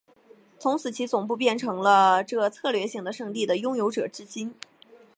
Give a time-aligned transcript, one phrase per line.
[0.59, 4.55] 从此其总部变成了这策略性的圣地的拥有者至今。